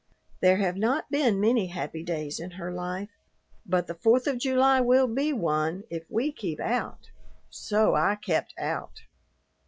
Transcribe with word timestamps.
There 0.39 0.57
have 0.57 0.77
not 0.77 1.11
been 1.11 1.39
many 1.39 1.67
happy 1.67 2.01
days 2.01 2.39
in 2.39 2.49
her 2.57 2.73
life, 2.73 3.11
but 3.67 3.85
the 3.85 3.93
Fourth 3.93 4.25
of 4.25 4.39
July 4.39 4.79
will 4.81 5.05
be 5.07 5.31
one 5.31 5.83
if 5.91 6.09
we 6.09 6.31
keep 6.31 6.59
out." 6.59 7.11
So 7.51 7.93
I 7.93 8.15
kept 8.15 8.55
out. 8.57 9.01